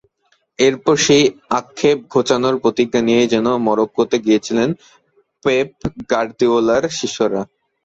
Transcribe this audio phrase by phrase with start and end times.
[0.59, 1.23] এবার সেই
[1.59, 4.69] আক্ষেপ ঘোচানোর প্রতিজ্ঞা নিয়েই যেন মরক্কোতে গিয়েছিলেন
[5.45, 5.69] পেপ
[6.11, 7.41] গার্দিওলার শিষ্যরা।